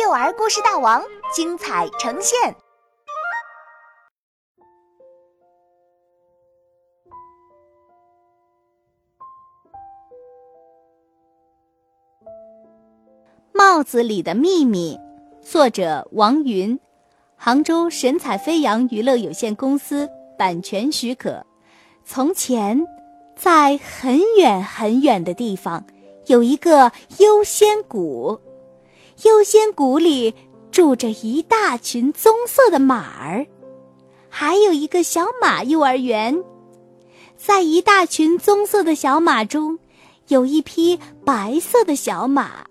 [0.00, 1.02] 幼儿故事大王
[1.34, 2.54] 精彩呈现。
[13.52, 14.96] 帽子里的秘密，
[15.42, 16.78] 作者王云，
[17.34, 20.08] 杭州神采飞扬娱乐有限公司
[20.38, 21.44] 版权许可。
[22.04, 22.86] 从前，
[23.34, 25.84] 在很远很远的地方，
[26.26, 28.40] 有一个幽仙谷。
[29.24, 30.32] 幽仙谷里
[30.70, 33.46] 住着一大群棕色的马儿，
[34.28, 36.44] 还有一个小马幼儿园。
[37.36, 39.80] 在一大群棕色的小马中，
[40.28, 42.66] 有一匹白色的小马。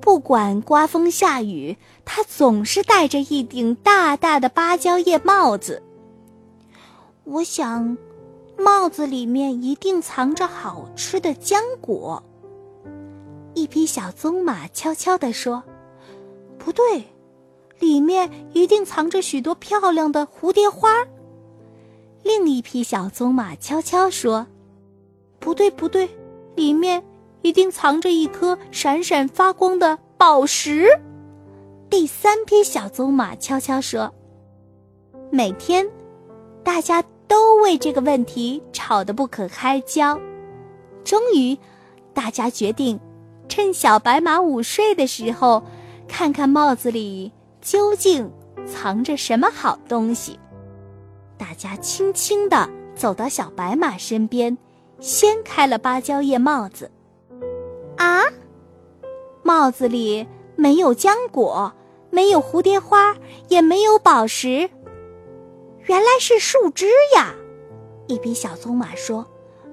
[0.00, 5.82] 不管刮风下雨，它总是戴着一顶大大的芭蕉叶帽子。
[7.24, 7.98] 我想，
[8.56, 12.22] 帽子里面一定藏着好吃的浆果。
[13.58, 15.64] 一匹小棕马悄悄地说
[16.58, 17.02] ：“不对，
[17.80, 21.04] 里面一定藏着许多漂亮的蝴蝶花。”
[22.22, 24.46] 另一匹小棕马悄悄说
[25.40, 26.08] ：“不对，不对，
[26.54, 27.02] 里面
[27.42, 30.88] 一定藏着一颗闪闪发光的宝石。”
[31.90, 34.14] 第三匹小棕马悄悄说
[35.32, 35.84] ：“每天，
[36.62, 40.16] 大家都为这个问题吵得不可开交。
[41.02, 41.58] 终于，
[42.14, 42.96] 大家决定。”
[43.48, 45.62] 趁小白马午睡的时候，
[46.06, 48.30] 看看帽子里究竟
[48.66, 50.38] 藏着什么好东西。
[51.36, 54.56] 大家轻轻地走到小白马身边，
[55.00, 56.90] 掀开了芭蕉叶帽子。
[57.96, 58.22] 啊，
[59.42, 61.72] 帽子里没有浆果，
[62.10, 63.16] 没有蝴蝶花，
[63.48, 64.70] 也没有宝石，
[65.86, 67.34] 原来是树枝呀！
[68.06, 69.26] 一匹小棕马说：“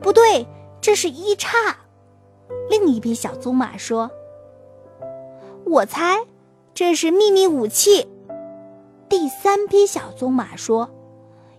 [0.00, 0.46] 不对，
[0.80, 1.76] 这是一叉。”
[2.68, 4.10] 另一匹小棕马说
[5.66, 6.18] ：“我猜，
[6.72, 8.08] 这是秘密武器。”
[9.08, 10.88] 第三匹小棕马说：“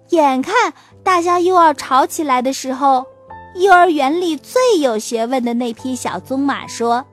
[0.09, 3.05] 眼看大家又要吵起来的时候，
[3.55, 7.05] 幼儿园里最有学问的那匹小棕马说：‘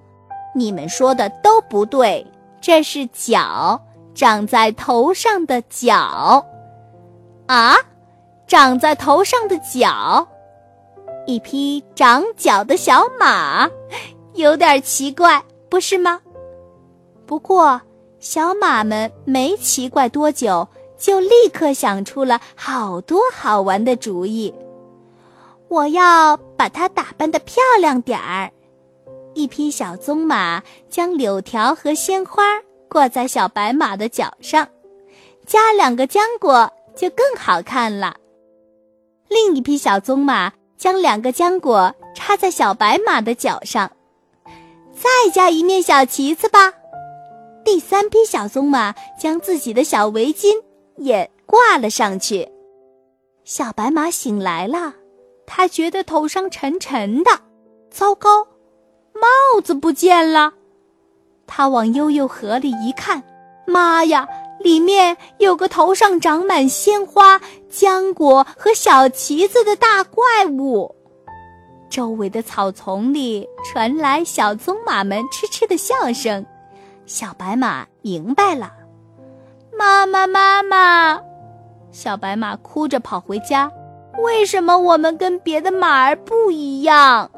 [0.57, 2.27] 你们说的都不对，
[2.61, 3.79] 这是角，
[4.15, 6.47] 长在头上的角。’
[7.47, 7.77] 啊，
[8.47, 10.27] 长在头上的角。”
[11.31, 13.71] 一匹长角的小马，
[14.35, 16.21] 有点奇怪，不是吗？
[17.25, 17.81] 不过，
[18.19, 20.67] 小马们没奇怪多久，
[20.99, 24.53] 就立刻想出了好多好玩的主意。
[25.69, 28.51] 我要把它打扮的漂亮点儿。
[29.35, 32.43] 一匹小棕马将柳条和鲜花
[32.89, 34.67] 挂在小白马的脚上，
[35.47, 38.17] 加两个浆果就更好看了。
[39.29, 40.53] 另一匹小棕马。
[40.81, 43.93] 将两个浆果插在小白马的脚上，
[44.95, 46.73] 再加一面小旗子吧。
[47.63, 50.55] 第三匹小棕马将自己的小围巾
[50.97, 52.49] 也挂了上去。
[53.45, 54.95] 小白马醒来了，
[55.47, 57.31] 他觉得头上沉沉的，
[57.91, 58.47] 糟糕，
[59.13, 60.55] 帽子不见了。
[61.47, 63.23] 他往悠悠河里一看，
[63.67, 64.27] 妈呀！
[64.63, 67.41] 里面有个头上长满鲜花、
[67.71, 70.95] 浆果和小旗子的大怪物，
[71.89, 76.45] 周围的草丛里传来小棕马们痴痴的笑声。
[77.07, 78.73] 小白马明白了，
[79.77, 81.21] 妈妈，妈妈！
[81.91, 83.71] 小白马哭着跑回家。
[84.23, 87.31] 为什么我们跟别的马儿不一样？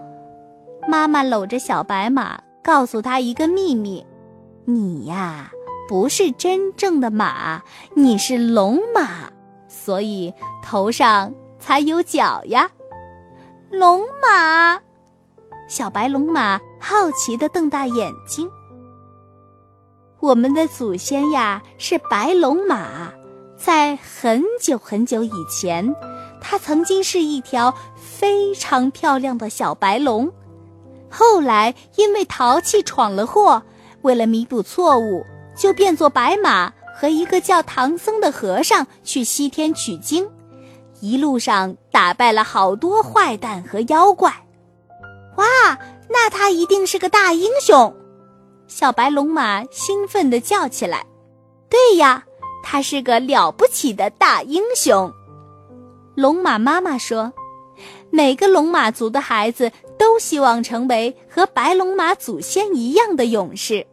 [0.89, 4.05] 妈妈搂着小白马，告诉他一个秘密：
[4.65, 5.51] 你呀。
[5.89, 7.63] 不是真正的马，
[7.95, 9.31] 你是龙马，
[9.69, 10.33] 所以
[10.63, 12.71] 头上才有角呀。
[13.71, 14.81] 龙马，
[15.69, 18.49] 小白龙马好奇的瞪大眼睛。
[20.21, 23.13] 我们的祖先呀是白龙马，
[23.57, 25.95] 在很久很久以前，
[26.41, 30.33] 它曾经是一条非常漂亮的小白龙，
[31.11, 33.63] 后来因为淘气闯了祸，
[34.03, 35.27] 为了弥补错误。
[35.57, 40.29] 就变作白马，和一个叫唐僧的和尚去西天取经，
[41.01, 44.31] 一路上打败了好多坏蛋和妖怪。
[45.37, 45.45] 哇，
[46.09, 47.95] 那他一定是个大英雄！
[48.67, 51.05] 小白龙马兴奋地叫起来
[51.69, 52.25] ：“对呀，
[52.63, 55.13] 他是个了不起的大英雄！”
[56.17, 57.33] 龙马妈妈说
[58.11, 63.87] ：“每个龙马族的孩子都希望成为和白龙马祖先一样的勇士。”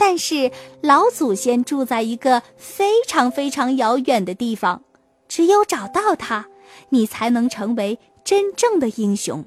[0.00, 0.50] 但是
[0.80, 4.82] 老祖先住在一个非常非常遥远的地方，
[5.28, 6.46] 只有找到他，
[6.88, 9.44] 你才能成为真正的英雄。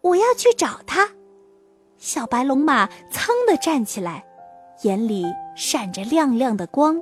[0.00, 1.10] 我要去找他。
[1.98, 4.24] 小白龙马噌的站起来，
[4.80, 6.98] 眼里闪着亮亮的光。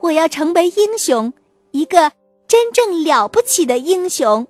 [0.00, 1.30] 我要成为英雄，
[1.72, 2.10] 一个
[2.48, 4.46] 真正了不起的英雄。